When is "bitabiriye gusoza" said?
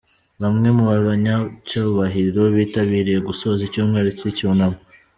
2.55-3.61